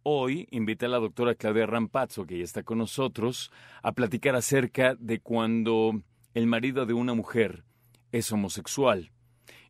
Hoy 0.03 0.47
invité 0.51 0.85
a 0.85 0.91
la 0.91 0.99
doctora 0.99 1.35
Claudia 1.35 1.65
Rampazzo, 1.65 2.27
que 2.27 2.37
ya 2.37 2.45
está 2.45 2.65
con 2.65 2.77
nosotros, 2.77 3.51
a 3.83 3.93
platicar 3.93 4.37
acerca 4.37 4.95
de 4.97 5.21
cuando 5.21 6.03
el 6.35 6.47
marido 6.47 6.85
de 6.85 6.93
una 6.93 7.15
mujer 7.15 7.65
es 8.13 8.31
homosexual. 8.31 9.11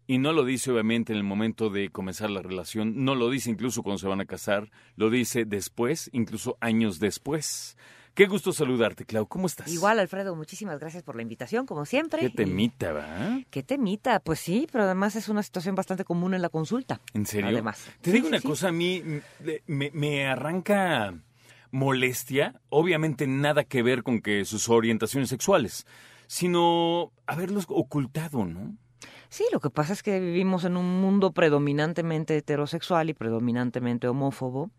Y 0.09 0.19
no 0.19 0.33
lo 0.33 0.45
dice 0.45 0.73
obviamente 0.73 1.13
en 1.13 1.19
el 1.19 1.25
momento 1.25 1.71
de 1.71 1.91
comenzar 1.91 2.29
la 2.29 2.43
relación, 2.43 3.05
no 3.05 3.15
lo 3.15 3.31
dice 3.31 3.51
incluso 3.51 3.85
cuando 3.85 4.01
se 4.01 4.09
van 4.09 4.21
a 4.21 4.27
casar, 4.27 4.73
lo 4.97 5.11
dice 5.11 5.45
después, 5.45 6.11
incluso 6.13 6.59
años 6.61 6.99
después. 6.99 7.77
Qué 8.15 8.27
gusto 8.27 8.53
saludarte, 8.53 9.07
Clau. 9.07 9.27
¿Cómo 9.27 9.47
estás? 9.47 9.73
Igual, 9.73 9.99
Alfredo, 9.99 10.37
muchísimas 10.37 10.79
gracias 10.79 11.03
por 11.03 11.17
la 11.17 11.23
invitación, 11.23 11.65
como 11.65 11.87
siempre. 11.87 12.21
Qué 12.21 12.31
temita, 12.31 12.93
¿va? 12.93 13.41
¿Qué 13.51 13.63
temita? 13.63 14.21
Pues 14.21 14.39
sí, 14.39 14.69
pero 14.71 14.85
además 14.85 15.17
es 15.17 15.29
una 15.31 15.43
situación 15.43 15.75
bastante 15.75 16.05
común 16.05 16.35
en 16.35 16.43
la 16.43 16.51
consulta. 16.51 17.01
¿En 17.15 17.25
serio? 17.25 17.49
Además. 17.49 17.83
Te 18.03 18.11
Sí, 18.11 18.17
digo 18.17 18.27
sí, 18.27 18.29
una 18.33 18.41
sí. 18.41 18.47
cosa, 18.49 18.69
a 18.69 18.73
mí 18.73 19.03
me, 19.67 19.91
me 19.95 20.27
arranca 20.27 21.15
molestia, 21.71 22.61
obviamente 22.69 23.27
nada 23.27 23.65
que 23.65 23.83
ver 23.83 24.03
con 24.03 24.21
que 24.21 24.45
sus 24.45 24.69
orientaciones 24.69 25.31
sexuales, 25.31 25.87
sino 26.27 27.13
haberlos 27.27 27.65
ocultado, 27.69 28.45
¿no? 28.45 28.77
Sí, 29.31 29.45
lo 29.51 29.61
que 29.61 29.71
pasa 29.71 29.95
es 29.95 30.03
que 30.03 30.21
vivimos 30.21 30.67
en 30.67 30.77
un 30.77 31.01
mundo 31.01 31.33
predominantemente 31.33 32.37
heterosexual 32.37 33.09
y 33.09 33.15
predominantemente 33.15 34.07
homófobo, 34.07 34.71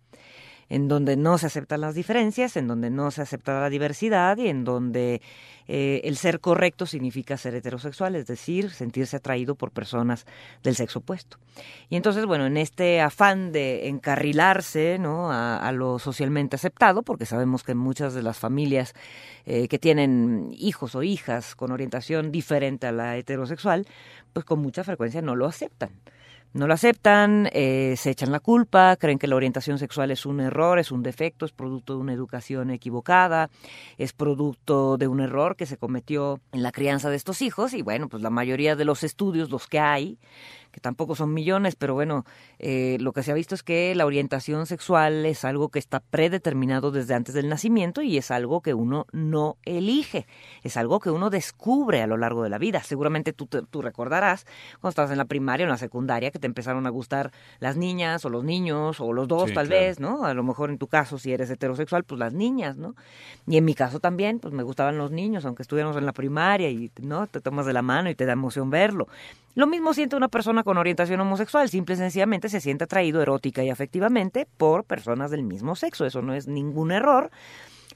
en 0.70 0.88
donde 0.88 1.18
no 1.18 1.38
se 1.38 1.48
aceptan 1.48 1.82
las 1.82 1.96
diferencias, 1.96 2.58
en 2.58 2.68
donde 2.68 2.90
no 2.90 3.12
se 3.12 3.22
acepta 3.22 3.60
la 3.60 3.70
diversidad 3.70 4.38
y 4.38 4.48
en 4.48 4.64
donde 4.64 5.22
eh, 5.68 6.02
el 6.04 6.18
ser 6.18 6.40
correcto 6.40 6.86
significa 6.86 7.38
ser 7.38 7.56
heterosexual, 7.56 8.16
es 8.16 8.28
decir, 8.28 8.72
sentirse 8.72 9.18
atraído 9.18 9.56
por 9.56 9.72
personas 9.72 10.26
del 10.62 10.76
sexo 10.76 11.00
opuesto. 11.00 11.38
Y 11.90 11.96
entonces, 11.96 12.26
bueno, 12.26 12.46
en 12.46 12.58
este 12.58 13.02
afán 13.02 13.52
de 13.52 13.88
encarrilarse 13.88 14.98
¿no? 15.00 15.32
a, 15.32 15.72
lo 15.72 16.00
socialmente 16.00 16.56
aceptado, 16.56 17.04
porque 17.04 17.26
sabemos 17.26 17.64
que 17.64 17.76
muchas 17.76 18.14
de 18.14 18.24
las 18.24 18.38
familias 18.38 18.94
eh, 19.46 19.68
que 19.68 19.80
tienen 19.80 20.52
hijos 20.58 20.96
o 20.96 21.04
hijas 21.04 21.56
con 21.56 21.72
orientación 21.72 22.32
diferente 22.32 22.88
a 22.88 22.92
la 22.92 23.18
heterosexual, 23.18 23.86
pues 24.34 24.46
con 24.46 24.60
mucha 24.60 24.84
frecuencia 24.84 25.22
no 25.22 25.36
lo 25.36 25.46
aceptan. 25.46 25.92
No 26.54 26.68
lo 26.68 26.76
aceptan, 26.76 27.50
eh, 27.52 27.96
se 27.98 28.12
echan 28.12 28.32
la 28.32 28.40
culpa, 28.40 28.96
creen 28.98 29.18
que 29.18 29.26
la 29.26 29.36
orientación 29.36 29.80
sexual 29.80 30.12
es 30.12 30.28
un 30.28 30.40
error, 30.40 30.78
es 30.78 30.92
un 30.92 31.02
defecto, 31.02 31.46
es 31.46 31.52
producto 31.52 31.96
de 31.96 32.00
una 32.00 32.14
educación 32.14 32.70
equivocada, 32.70 33.50
es 33.98 34.14
producto 34.14 34.98
de 34.98 35.08
un 35.08 35.20
error 35.20 35.56
que 35.56 35.66
se 35.66 35.78
cometió 35.78 36.42
en 36.52 36.62
la 36.62 36.72
crianza 36.72 37.10
de 37.10 37.16
estos 37.16 37.42
hijos 37.42 37.74
y 37.74 37.82
bueno, 37.82 38.08
pues 38.08 38.22
la 38.22 38.30
mayoría 38.30 38.76
de 38.76 38.86
los 38.86 39.04
estudios, 39.04 39.50
los 39.50 39.66
que 39.66 39.80
hay, 39.80 40.20
que 40.74 40.80
tampoco 40.80 41.16
son 41.16 41.34
millones, 41.34 41.76
pero 41.76 41.94
bueno, 41.94 42.26
eh, 42.58 42.98
lo 43.00 43.14
que 43.14 43.24
se 43.24 43.32
ha 43.32 43.36
visto 43.36 43.56
es 43.56 43.62
que 43.62 43.94
la 43.96 44.06
orientación 44.06 44.66
sexual 44.66 45.26
es 45.26 45.46
algo 45.46 45.70
que 45.70 45.78
está 45.78 46.02
predeterminado 46.02 46.92
desde 46.92 47.14
antes 47.14 47.36
del 47.36 47.48
nacimiento 47.48 48.02
y 48.02 48.18
es 48.18 48.32
algo 48.32 48.62
que 48.62 48.74
uno 48.74 49.06
no 49.12 49.58
elige, 49.66 50.26
es 50.64 50.76
algo 50.76 51.00
que 51.00 51.12
uno 51.12 51.30
descubre 51.30 52.02
a 52.02 52.08
lo 52.08 52.18
largo 52.18 52.44
de 52.44 52.50
la 52.50 52.58
vida. 52.58 52.82
Seguramente 52.82 53.34
tú, 53.34 53.46
tú 53.46 53.82
recordarás 53.82 54.46
cuando 54.82 54.90
estabas 54.90 55.12
en 55.12 55.20
la 55.20 55.26
primaria 55.26 55.66
o 55.66 55.68
en 55.68 55.72
la 55.72 55.78
secundaria 55.78 56.32
que 56.32 56.40
te 56.44 56.48
empezaron 56.48 56.86
a 56.86 56.90
gustar 56.90 57.32
las 57.62 57.78
niñas 57.78 58.26
o 58.26 58.30
los 58.30 58.44
niños 58.44 59.00
o 59.00 59.14
los 59.14 59.30
dos 59.30 59.48
Sí, 59.48 59.54
tal 59.56 59.68
claro. 59.68 59.82
vez, 59.82 60.00
¿no? 60.02 60.26
A 60.26 60.34
lo 60.34 60.44
mejor 60.44 60.70
en 60.70 60.78
tu 60.78 60.88
caso, 60.88 61.18
si 61.18 61.32
eres 61.32 61.50
heterosexual, 61.50 62.04
pues 62.04 62.20
las 62.20 62.34
niñas, 62.34 62.76
¿no? 62.76 62.96
Y 63.48 63.56
en 63.56 63.64
mi 63.64 63.74
caso 63.76 64.02
también, 64.02 64.40
pues 64.40 64.54
me 64.54 64.62
gustaban 64.62 64.98
los 64.98 65.12
niños, 65.12 65.46
aunque 65.46 65.62
estuviéramos 65.62 65.96
en 65.96 66.06
la 66.06 66.12
primaria 66.12 66.70
y, 66.70 66.92
¿no? 67.02 67.28
Te 67.28 67.40
tomas 67.40 67.66
de 67.66 67.72
la 67.72 67.82
mano 67.82 68.10
y 68.10 68.16
te 68.16 68.26
da 68.26 68.34
emoción 68.34 68.70
verlo. 68.70 69.08
Lo 69.56 69.68
mismo 69.68 69.94
siente 69.94 70.18
una 70.18 70.28
persona 70.28 70.64
con 70.64 70.78
orientación 70.78 71.22
homosexual, 71.22 71.70
simple 71.70 71.96
y 71.96 71.98
sencillamente 71.98 72.50
se 72.50 72.60
siente 72.60 72.84
atraído 72.84 73.22
erótica 73.22 73.64
y 73.64 73.70
afectivamente 73.70 74.48
por 74.58 74.84
personas 74.84 75.32
del 75.32 75.44
mismo 75.44 75.78
sexo. 75.78 76.06
Eso 76.06 76.22
no 76.22 76.34
es 76.34 76.48
ningún 76.48 76.92
error. 76.92 77.32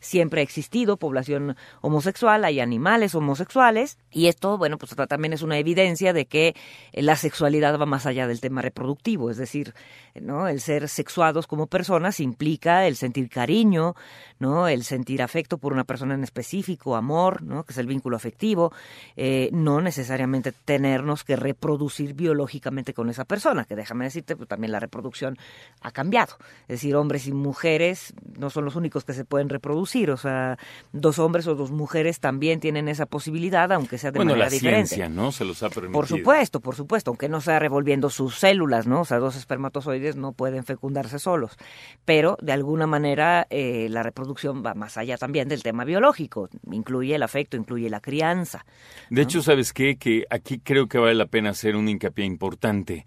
Siempre 0.08 0.40
ha 0.40 0.44
existido 0.44 0.96
población 0.96 1.58
homosexual, 1.82 2.46
hay 2.46 2.62
animales 2.62 3.14
homosexuales 3.14 3.98
y 4.10 4.28
esto, 4.28 4.58
bueno, 4.58 4.78
pues 4.78 4.96
también 5.10 5.34
es 5.34 5.42
una 5.42 5.58
evidencia 5.58 6.14
de 6.14 6.28
que 6.28 6.56
eh, 6.94 7.02
la 7.02 7.18
sexualidad 7.18 7.78
va 7.78 7.86
más 7.86 8.06
allá 8.06 8.26
del 8.26 8.40
tema 8.40 8.62
reproductivo, 8.62 9.30
es 9.30 9.36
decir, 9.36 9.74
¿no? 10.16 10.48
El 10.48 10.62
ser 10.62 10.88
sexuados 10.88 11.46
como 11.46 11.68
personas 11.68 12.22
implica 12.22 12.88
el 12.88 12.96
sentir 12.96 13.30
cariño, 13.30 13.96
¿no? 14.40 14.70
El 14.70 14.86
sentir 14.86 15.22
afecto 15.22 15.58
por 15.58 15.74
una 15.74 15.84
persona 15.84 16.14
en 16.14 16.24
específico, 16.24 16.96
amor, 16.96 17.44
¿no? 17.44 17.66
Que 17.66 17.74
es 17.74 17.78
el 17.78 17.88
vínculo 17.88 18.16
afectivo, 18.16 18.72
eh, 19.18 19.50
no 19.52 19.82
necesariamente 19.82 20.54
tenernos 20.54 21.26
que 21.26 21.36
reproducir 21.36 22.14
biológicamente 22.14 22.94
con 22.94 23.10
esa 23.10 23.26
persona, 23.26 23.66
que 23.66 23.76
déjame 23.76 24.06
decirte, 24.06 24.38
pues 24.38 24.48
también 24.48 24.72
la 24.72 24.80
reproducción 24.80 25.38
ha 25.82 25.92
cambiado. 25.92 26.38
Es 26.62 26.80
decir, 26.80 26.96
hombres 26.96 27.28
y 27.28 27.34
mujeres 27.34 28.14
no 28.38 28.50
son 28.50 28.64
los 28.64 28.78
únicos 28.78 29.04
que 29.04 29.14
se 29.14 29.26
pueden 29.26 29.50
reproducir, 29.50 29.97
o 30.06 30.18
sea, 30.18 30.58
dos 30.94 31.20
hombres 31.20 31.48
o 31.48 31.56
dos 31.56 31.72
mujeres 31.72 32.20
también 32.20 32.60
tienen 32.60 32.88
esa 32.88 33.06
posibilidad, 33.06 33.72
aunque 33.72 33.98
sea 33.98 34.12
de 34.12 34.20
bueno, 34.20 34.32
manera 34.32 34.46
la 34.46 34.52
diferente. 34.52 34.88
ciencia, 34.88 35.10
¿no? 35.10 35.32
Se 35.32 35.46
los 35.46 35.64
ha 35.64 35.70
permitido. 35.70 35.94
Por 35.94 36.08
supuesto, 36.08 36.60
por 36.60 36.76
supuesto, 36.76 37.12
aunque 37.12 37.30
no 37.30 37.42
sea 37.42 37.60
revolviendo 37.60 38.10
sus 38.10 38.36
células, 38.36 38.88
¿no? 38.88 39.02
O 39.02 39.06
sea, 39.06 39.18
dos 39.20 39.36
espermatozoides 39.36 40.16
no 40.16 40.32
pueden 40.34 40.64
fecundarse 40.64 41.20
solos. 41.20 41.58
Pero, 42.06 42.38
de 42.42 42.54
alguna 42.54 42.88
manera, 42.88 43.48
eh, 43.50 43.88
la 43.90 44.04
reproducción 44.04 44.64
va 44.66 44.74
más 44.74 44.98
allá 44.98 45.18
también 45.18 45.48
del 45.48 45.64
tema 45.64 45.84
biológico. 45.84 46.50
Incluye 46.72 47.16
el 47.16 47.24
afecto, 47.24 47.58
incluye 47.58 47.90
la 47.90 48.00
crianza. 48.00 48.66
De 49.10 49.22
hecho, 49.22 49.42
¿sabes 49.42 49.74
qué? 49.74 49.98
Que 49.98 50.26
aquí 50.30 50.60
creo 50.60 50.88
que 50.88 50.98
vale 50.98 51.16
la 51.16 51.26
pena 51.26 51.52
hacer 51.52 51.76
un 51.76 51.90
hincapié 51.90 52.26
importante. 52.26 53.06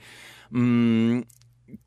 Mm, 0.50 1.20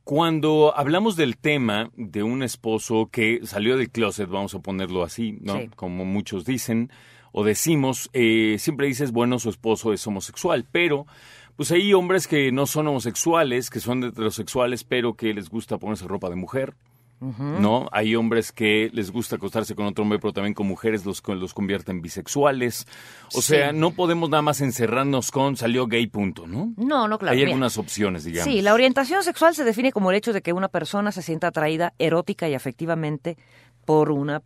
cuando 0.04 0.74
hablamos 0.76 1.16
del 1.16 1.38
tema 1.38 1.92
de 1.96 2.24
un 2.24 2.44
esposo 2.44 3.10
que 3.12 3.40
salió 3.44 3.78
del 3.78 3.90
closet, 3.90 4.30
vamos 4.30 4.54
a 4.56 4.60
ponerlo 4.60 5.04
así, 5.04 5.38
¿no? 5.42 5.60
Sí. 5.60 5.70
Como 5.76 6.06
muchos 6.06 6.46
dicen 6.46 6.92
o 7.32 7.44
decimos, 7.44 8.10
eh, 8.14 8.58
siempre 8.60 8.88
dices, 8.88 9.12
bueno, 9.12 9.40
su 9.40 9.50
esposo 9.50 9.92
es 9.92 10.06
homosexual, 10.06 10.66
pero 10.72 11.08
pues 11.56 11.72
hay 11.72 11.94
hombres 11.94 12.28
que 12.28 12.52
no 12.52 12.66
son 12.66 12.88
homosexuales, 12.88 13.70
que 13.70 13.80
son 13.80 14.04
heterosexuales, 14.04 14.84
pero 14.84 15.16
que 15.16 15.34
les 15.34 15.50
gusta 15.50 15.78
ponerse 15.78 16.08
ropa 16.08 16.30
de 16.30 16.36
mujer. 16.36 16.76
¿No? 17.22 17.88
Hay 17.94 18.16
hombres 18.16 18.52
que 18.52 18.90
les 18.92 19.10
gusta 19.10 19.38
acostarse 19.38 19.76
con 19.76 19.86
otro 19.86 20.04
hombre, 20.04 20.20
pero 20.20 20.34
también 20.34 20.54
con 20.54 20.68
mujeres 20.68 21.06
los, 21.06 21.24
los 21.26 21.54
convierten 21.54 22.02
bisexuales. 22.02 22.86
O 23.34 23.42
Sí. 23.42 23.54
sea, 23.54 23.72
no 23.72 23.92
podemos 23.92 24.30
nada 24.30 24.42
más 24.42 24.60
encerrarnos 24.60 25.32
con 25.32 25.56
salió 25.56 25.88
gay, 25.88 26.06
punto, 26.08 26.48
¿no? 26.48 26.74
No, 26.76 27.08
no, 27.08 27.18
claro. 27.18 27.32
Hay 27.32 27.38
mira. 27.38 27.48
algunas 27.50 27.78
opciones, 27.78 28.26
digamos. 28.26 28.52
Sí, 28.54 28.62
la 28.62 28.74
orientación 28.74 29.24
sexual 29.24 29.56
se 29.56 29.64
define 29.64 29.94
como 29.94 30.12
el 30.12 30.18
hecho 30.18 30.34
de 30.34 30.42
que 30.42 30.52
una 30.52 30.68
persona 30.68 31.14
se 31.14 31.22
sienta 31.22 31.48
atraída 31.48 31.94
erótica 31.98 32.50
y 32.50 32.56
afectivamente 32.56 33.38
por 33.86 34.12
una 34.12 34.42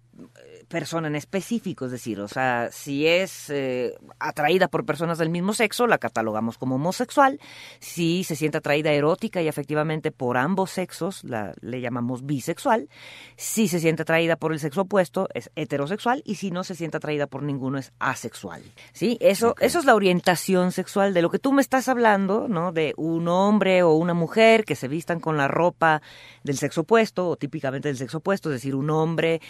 persona 0.68 1.08
en 1.08 1.16
específico, 1.16 1.86
es 1.86 1.92
decir, 1.92 2.20
o 2.20 2.28
sea, 2.28 2.70
si 2.72 3.08
es 3.08 3.50
eh, 3.50 3.96
atraída 4.20 4.68
por 4.68 4.86
personas 4.86 5.18
del 5.18 5.30
mismo 5.30 5.54
sexo, 5.54 5.88
la 5.88 5.98
catalogamos 5.98 6.58
como 6.58 6.76
homosexual. 6.76 7.40
Si 7.80 8.24
se 8.24 8.36
siente 8.36 8.58
atraída 8.58 8.92
erótica 8.92 9.42
y 9.42 9.48
afectivamente 9.48 10.12
por 10.12 10.38
ambos 10.38 10.72
sexos, 10.72 11.24
la, 11.24 11.54
le 11.62 11.82
llamamos 11.82 12.26
bisexual. 12.26 12.90
Si 13.38 13.68
se 13.68 13.80
siente 13.80 14.02
atraída 14.02 14.36
por 14.36 14.52
el 14.52 14.60
sexo 14.60 14.82
opuesto, 14.82 15.30
es 15.34 15.50
heterosexual. 15.56 16.22
Y 16.26 16.36
si 16.36 16.52
no 16.52 16.64
se 16.64 16.76
siente 16.76 16.98
atraída 16.98 17.28
por 17.28 17.44
ninguno, 17.44 17.78
es 17.78 17.92
asexual. 18.00 18.62
¿Sí? 18.92 19.18
Eso, 19.22 19.56
eso 19.60 19.80
es 19.80 19.86
la 19.86 19.96
orientación 19.96 20.72
sexual. 20.72 21.14
De 21.14 21.22
lo 21.22 21.30
que 21.30 21.40
tú 21.40 21.54
me 21.54 21.62
estás 21.62 21.88
hablando, 21.88 22.48
¿no? 22.48 22.72
De 22.74 22.94
un 22.98 23.28
hombre 23.28 23.84
o 23.84 23.94
una 23.94 24.14
mujer 24.14 24.66
que 24.66 24.76
se 24.76 24.88
vistan 24.88 25.20
con 25.20 25.38
la 25.38 25.48
ropa 25.48 26.02
del 26.44 26.58
sexo 26.58 26.82
opuesto, 26.82 27.30
o 27.30 27.36
típicamente 27.38 27.88
del 27.88 27.98
sexo 27.98 28.18
opuesto, 28.18 28.50
es 28.50 28.56
decir, 28.56 28.76
un 28.76 28.90
hombre 28.90 29.42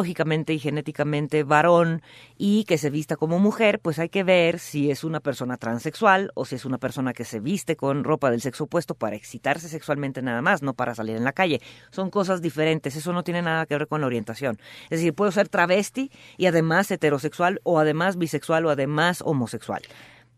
biológicamente 0.00 0.54
y 0.54 0.58
genéticamente 0.58 1.44
varón 1.44 2.00
y 2.38 2.64
que 2.64 2.78
se 2.78 2.88
vista 2.88 3.16
como 3.16 3.38
mujer, 3.38 3.80
pues 3.80 3.98
hay 3.98 4.08
que 4.08 4.24
ver 4.24 4.58
si 4.58 4.90
es 4.90 5.04
una 5.04 5.20
persona 5.20 5.58
transexual 5.58 6.30
o 6.34 6.46
si 6.46 6.54
es 6.54 6.64
una 6.64 6.78
persona 6.78 7.12
que 7.12 7.24
se 7.24 7.38
viste 7.38 7.76
con 7.76 8.02
ropa 8.02 8.30
del 8.30 8.40
sexo 8.40 8.64
opuesto 8.64 8.94
para 8.94 9.16
excitarse 9.16 9.68
sexualmente 9.68 10.22
nada 10.22 10.40
más, 10.40 10.62
no 10.62 10.72
para 10.72 10.94
salir 10.94 11.16
en 11.16 11.24
la 11.24 11.32
calle. 11.32 11.60
Son 11.90 12.08
cosas 12.08 12.40
diferentes, 12.40 12.96
eso 12.96 13.12
no 13.12 13.22
tiene 13.22 13.42
nada 13.42 13.66
que 13.66 13.76
ver 13.76 13.88
con 13.88 14.00
la 14.00 14.06
orientación. 14.06 14.58
Es 14.84 15.00
decir, 15.00 15.12
puedo 15.12 15.30
ser 15.32 15.48
travesti 15.48 16.10
y 16.38 16.46
además 16.46 16.90
heterosexual 16.90 17.60
o 17.62 17.78
además 17.78 18.16
bisexual 18.16 18.64
o 18.64 18.70
además 18.70 19.22
homosexual. 19.22 19.82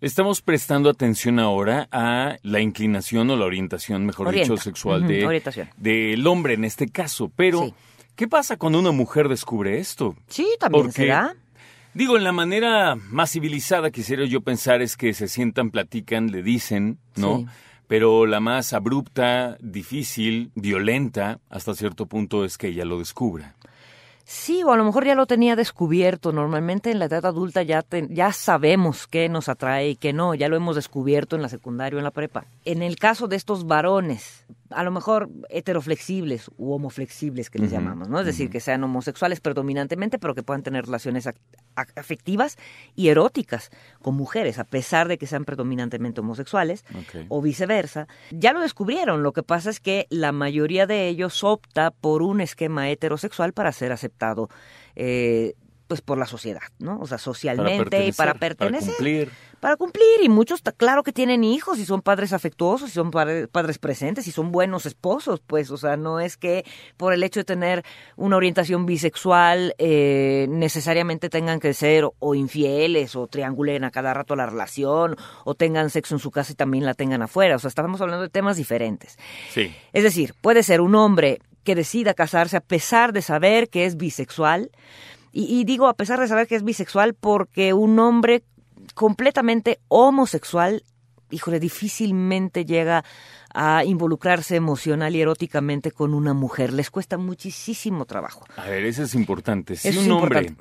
Estamos 0.00 0.42
prestando 0.42 0.90
atención 0.90 1.38
ahora 1.38 1.86
a 1.92 2.36
la 2.42 2.58
inclinación 2.58 3.30
o 3.30 3.36
la 3.36 3.44
orientación, 3.44 4.04
mejor 4.04 4.26
Orienta. 4.26 4.54
dicho, 4.54 4.60
sexual 4.60 5.06
de, 5.06 5.40
del 5.76 6.26
hombre 6.26 6.54
en 6.54 6.64
este 6.64 6.88
caso. 6.88 7.30
Pero, 7.36 7.66
Sí. 7.66 7.74
¿Qué 8.22 8.28
pasa 8.28 8.56
cuando 8.56 8.78
una 8.78 8.92
mujer 8.92 9.28
descubre 9.28 9.80
esto? 9.80 10.14
Sí, 10.28 10.46
también 10.60 10.84
Porque- 10.84 11.02
se 11.02 11.06
da. 11.08 11.34
Digo, 11.92 12.16
en 12.16 12.22
la 12.22 12.30
manera 12.30 12.94
más 12.94 13.32
civilizada 13.32 13.90
quisiera 13.90 14.24
yo 14.26 14.42
pensar 14.42 14.80
es 14.80 14.96
que 14.96 15.12
se 15.12 15.26
sientan, 15.26 15.72
platican, 15.72 16.30
le 16.30 16.44
dicen, 16.44 16.98
¿no? 17.16 17.38
Sí. 17.38 17.46
Pero 17.88 18.26
la 18.26 18.38
más 18.38 18.74
abrupta, 18.74 19.56
difícil, 19.60 20.52
violenta, 20.54 21.40
hasta 21.50 21.74
cierto 21.74 22.06
punto 22.06 22.44
es 22.44 22.58
que 22.58 22.68
ella 22.68 22.84
lo 22.84 23.00
descubra. 23.00 23.56
Sí, 24.24 24.62
o 24.62 24.70
a 24.72 24.76
lo 24.76 24.84
mejor 24.84 25.04
ya 25.04 25.16
lo 25.16 25.26
tenía 25.26 25.56
descubierto. 25.56 26.30
Normalmente 26.30 26.92
en 26.92 27.00
la 27.00 27.06
edad 27.06 27.26
adulta 27.26 27.64
ya, 27.64 27.82
te- 27.82 28.06
ya 28.08 28.32
sabemos 28.32 29.08
qué 29.08 29.28
nos 29.28 29.48
atrae 29.48 29.90
y 29.90 29.96
qué 29.96 30.12
no. 30.12 30.34
Ya 30.36 30.48
lo 30.48 30.54
hemos 30.56 30.76
descubierto 30.76 31.34
en 31.34 31.42
la 31.42 31.48
secundaria 31.48 31.96
o 31.96 31.98
en 31.98 32.04
la 32.04 32.12
prepa. 32.12 32.44
En 32.64 32.82
el 32.82 32.96
caso 32.96 33.26
de 33.26 33.34
estos 33.34 33.66
varones, 33.66 34.46
a 34.74 34.82
lo 34.84 34.90
mejor 34.90 35.28
heteroflexibles 35.48 36.50
u 36.56 36.72
homoflexibles 36.72 37.50
que 37.50 37.58
les 37.58 37.70
llamamos, 37.70 38.08
¿no? 38.08 38.20
Es 38.20 38.26
decir, 38.26 38.50
que 38.50 38.60
sean 38.60 38.82
homosexuales 38.84 39.40
predominantemente, 39.40 40.18
pero 40.18 40.34
que 40.34 40.42
puedan 40.42 40.62
tener 40.62 40.84
relaciones 40.86 41.26
ac- 41.26 41.36
ac- 41.76 41.92
afectivas 41.96 42.56
y 42.94 43.08
eróticas 43.08 43.70
con 44.02 44.14
mujeres, 44.14 44.58
a 44.58 44.64
pesar 44.64 45.08
de 45.08 45.18
que 45.18 45.26
sean 45.26 45.44
predominantemente 45.44 46.20
homosexuales 46.20 46.84
o 47.28 47.40
viceversa. 47.42 48.06
Ya 48.30 48.52
lo 48.52 48.60
descubrieron. 48.60 49.22
Lo 49.22 49.32
que 49.32 49.42
pasa 49.42 49.70
es 49.70 49.80
que 49.80 50.06
la 50.10 50.32
mayoría 50.32 50.86
de 50.86 51.08
ellos 51.08 51.42
opta 51.44 51.90
por 51.90 52.22
un 52.22 52.40
esquema 52.40 52.90
heterosexual 52.90 53.52
para 53.52 53.72
ser 53.72 53.92
aceptado. 53.92 54.48
eh, 54.94 55.54
pues 55.92 56.00
por 56.00 56.16
la 56.16 56.24
sociedad, 56.24 56.62
¿no? 56.78 56.98
O 57.00 57.06
sea, 57.06 57.18
socialmente 57.18 58.06
y 58.06 58.12
para 58.12 58.32
pertenecer. 58.32 58.80
Para 58.88 58.96
cumplir. 58.96 59.30
Para 59.60 59.76
cumplir, 59.76 60.22
y 60.22 60.30
muchos, 60.30 60.62
claro 60.78 61.02
que 61.02 61.12
tienen 61.12 61.44
hijos 61.44 61.78
y 61.78 61.84
son 61.84 62.00
padres 62.00 62.32
afectuosos 62.32 62.88
y 62.88 62.92
son 62.94 63.10
padre- 63.10 63.46
padres 63.46 63.78
presentes 63.78 64.26
y 64.26 64.32
son 64.32 64.50
buenos 64.52 64.86
esposos, 64.86 65.40
pues, 65.46 65.70
o 65.70 65.76
sea, 65.76 65.98
no 65.98 66.18
es 66.18 66.38
que 66.38 66.64
por 66.96 67.12
el 67.12 67.22
hecho 67.22 67.40
de 67.40 67.44
tener 67.44 67.84
una 68.16 68.36
orientación 68.38 68.86
bisexual 68.86 69.74
eh, 69.76 70.46
necesariamente 70.48 71.28
tengan 71.28 71.60
que 71.60 71.74
ser 71.74 72.08
o 72.18 72.34
infieles 72.34 73.14
o 73.14 73.26
triangulen 73.26 73.84
a 73.84 73.90
cada 73.90 74.14
rato 74.14 74.34
la 74.34 74.46
relación 74.46 75.14
o 75.44 75.54
tengan 75.54 75.90
sexo 75.90 76.14
en 76.14 76.20
su 76.20 76.30
casa 76.30 76.52
y 76.52 76.54
también 76.56 76.86
la 76.86 76.94
tengan 76.94 77.20
afuera, 77.20 77.54
o 77.56 77.58
sea, 77.58 77.68
estamos 77.68 78.00
hablando 78.00 78.22
de 78.22 78.30
temas 78.30 78.56
diferentes. 78.56 79.18
Sí. 79.50 79.76
Es 79.92 80.02
decir, 80.02 80.34
puede 80.40 80.62
ser 80.62 80.80
un 80.80 80.94
hombre 80.94 81.40
que 81.62 81.76
decida 81.76 82.14
casarse 82.14 82.56
a 82.56 82.60
pesar 82.60 83.12
de 83.12 83.22
saber 83.22 83.68
que 83.68 83.84
es 83.84 83.96
bisexual. 83.96 84.72
Y, 85.32 85.44
y 85.60 85.64
digo 85.64 85.86
a 85.88 85.94
pesar 85.94 86.20
de 86.20 86.28
saber 86.28 86.46
que 86.46 86.56
es 86.56 86.62
bisexual 86.62 87.14
porque 87.14 87.72
un 87.72 87.98
hombre 87.98 88.42
completamente 88.94 89.80
homosexual, 89.88 90.82
híjole, 91.30 91.58
difícilmente 91.60 92.64
llega 92.64 93.04
a 93.54 93.84
involucrarse 93.84 94.56
emocional 94.56 95.14
y 95.14 95.20
eróticamente 95.20 95.90
con 95.90 96.14
una 96.14 96.34
mujer. 96.34 96.72
Les 96.72 96.90
cuesta 96.90 97.18
muchísimo 97.18 98.04
trabajo. 98.06 98.44
A 98.56 98.64
ver, 98.68 98.84
eso 98.84 99.02
es 99.02 99.14
importante. 99.14 99.76
Si 99.76 99.88
Eso 99.88 100.00
un 100.00 100.10
hombre 100.12 100.54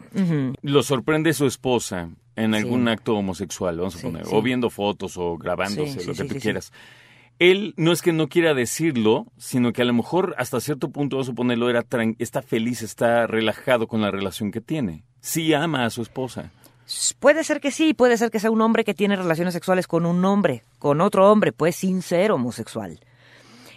lo 0.61 0.83
sorprende 0.83 1.33
su 1.33 1.45
esposa 1.45 2.09
en 2.35 2.51
Sí. 2.51 2.57
algún 2.57 2.87
acto 2.87 3.15
homosexual, 3.15 3.77
vamos 3.77 3.95
a 3.95 3.99
Sí, 3.99 4.05
poner, 4.07 4.25
sí. 4.25 4.31
o 4.33 4.41
viendo 4.41 4.69
fotos 4.69 5.17
o 5.17 5.37
grabándose, 5.37 6.05
lo 6.05 6.13
que 6.13 6.23
tú 6.25 6.35
quieras. 6.39 6.71
Él 7.41 7.73
no 7.75 7.91
es 7.91 8.03
que 8.03 8.13
no 8.13 8.27
quiera 8.27 8.53
decirlo, 8.53 9.25
sino 9.35 9.73
que 9.73 9.81
a 9.81 9.85
lo 9.85 9.93
mejor 9.93 10.35
hasta 10.37 10.61
cierto 10.61 10.91
punto, 10.91 11.15
vamos 11.15 11.29
a 11.29 11.33
ponerlo, 11.33 11.71
era 11.71 11.83
está 12.19 12.43
feliz, 12.43 12.83
está 12.83 13.25
relajado 13.25 13.87
con 13.87 13.99
la 13.99 14.11
relación 14.11 14.51
que 14.51 14.61
tiene. 14.61 15.05
Sí 15.21 15.51
ama 15.51 15.83
a 15.83 15.89
su 15.89 16.03
esposa. 16.03 16.51
Puede 17.19 17.43
ser 17.43 17.59
que 17.59 17.71
sí, 17.71 17.95
puede 17.95 18.17
ser 18.17 18.29
que 18.29 18.39
sea 18.39 18.51
un 18.51 18.61
hombre 18.61 18.83
que 18.83 18.93
tiene 18.93 19.15
relaciones 19.15 19.55
sexuales 19.55 19.87
con 19.87 20.05
un 20.05 20.23
hombre, 20.23 20.61
con 20.77 21.01
otro 21.01 21.31
hombre, 21.31 21.51
pues 21.51 21.77
sin 21.77 22.03
ser 22.03 22.31
homosexual. 22.31 22.99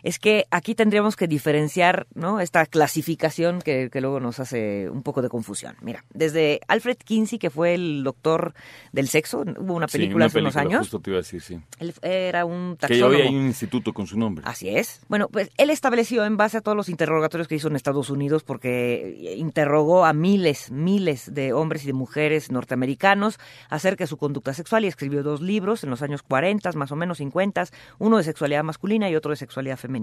Es 0.05 0.19
que 0.19 0.45
aquí 0.51 0.75
tendríamos 0.75 1.17
que 1.17 1.27
diferenciar 1.27 2.07
¿no? 2.15 2.39
esta 2.41 2.67
clasificación 2.67 3.61
que, 3.63 3.89
que 3.91 4.01
luego 4.03 4.21
nos 4.21 4.39
hace 4.39 4.89
un 4.91 5.03
poco 5.03 5.23
de 5.23 5.31
confusión. 5.31 5.77
Mira, 5.81 6.05
desde 6.13 6.61
Alfred 6.69 6.99
Kinsey, 6.99 7.39
que 7.39 7.49
fue 7.49 7.73
el 7.75 8.05
doctor 8.05 8.53
del 8.93 9.09
sexo, 9.09 9.41
hubo 9.59 9.73
una 9.75 9.89
Sí, 9.89 9.97
película 9.97 10.17
una 10.17 10.27
hace 10.27 10.41
unos 10.41 10.55
película, 10.55 10.77
años. 10.77 10.87
Justo 10.89 11.01
te 11.01 11.11
iba 11.11 11.19
a 11.19 11.23
decir, 11.23 11.41
sí. 11.41 11.59
Él 11.79 11.95
era 12.03 12.45
un 12.45 12.77
Que 12.77 13.03
hoy 13.03 13.23
hay 13.23 13.35
un 13.35 13.47
instituto 13.47 13.95
con 13.95 14.07
su 14.07 14.19
nombre. 14.19 14.45
Así 14.47 14.69
es. 14.69 15.01
Bueno, 15.09 15.29
pues 15.29 15.51
él 15.57 15.71
estableció 15.71 16.27
en 16.27 16.37
base 16.37 16.59
a 16.59 16.61
todos 16.61 16.77
los 16.77 16.91
interrogatorios 16.91 17.49
que 17.49 17.55
hizo 17.55 17.69
en 17.69 17.77
Estados 17.77 18.11
Unidos, 18.11 18.45
porque 18.45 19.35
interrogó 19.39 20.05
a 20.05 20.13
miles, 20.13 20.71
miles 20.71 21.33
de 21.33 21.55
hombres 21.55 21.83
y 21.85 21.87
de 21.87 21.93
mujeres 21.95 22.51
norteamericanos 22.53 23.39
acerca 23.71 24.05
de 24.05 24.09
su 24.09 24.19
conducta 24.19 24.53
sexual 24.53 24.85
y 24.85 24.89
escribió 24.89 25.23
dos 25.23 25.41
libros 25.41 25.83
en 25.83 25.89
los 25.89 26.03
años 26.03 26.23
40, 26.23 26.73
más 26.73 26.93
o 26.93 26.97
menos 26.97 27.17
50, 27.19 27.65
uno 27.99 28.19
de 28.19 28.25
sexualidad 28.25 28.65
masculina 28.65 29.09
y 29.09 29.17
otro 29.17 29.31
de 29.31 29.37
sexualidad 29.37 29.79
femenina. 29.79 29.94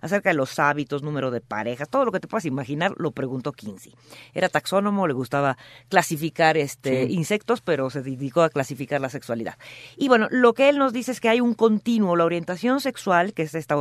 Acerca 0.00 0.30
de 0.30 0.34
los 0.34 0.58
hábitos, 0.58 1.02
número 1.02 1.30
de 1.30 1.40
parejas, 1.40 1.88
todo 1.88 2.04
lo 2.04 2.12
que 2.12 2.20
te 2.20 2.28
puedas 2.28 2.44
imaginar, 2.44 2.94
lo 2.96 3.12
preguntó 3.12 3.52
Kinsey. 3.52 3.94
Era 4.34 4.48
taxónomo, 4.48 5.06
le 5.06 5.14
gustaba 5.14 5.56
clasificar 5.88 6.56
este, 6.56 7.04
insectos, 7.04 7.60
pero 7.60 7.90
se 7.90 8.02
dedicó 8.02 8.42
a 8.42 8.50
clasificar 8.50 9.00
la 9.00 9.08
sexualidad. 9.08 9.58
Y 9.96 10.08
bueno, 10.08 10.28
lo 10.30 10.54
que 10.54 10.68
él 10.68 10.78
nos 10.78 10.92
dice 10.92 11.12
es 11.12 11.20
que 11.20 11.28
hay 11.28 11.40
un 11.40 11.54
continuo, 11.54 12.16
la 12.16 12.24
orientación 12.24 12.80
sexual, 12.80 13.32
que 13.32 13.42
es 13.42 13.54
esta 13.54 13.76